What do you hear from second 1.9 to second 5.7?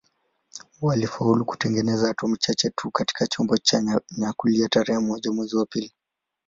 atomi chache tu katika chombo cha nyuklia tarehe moja mwezi wa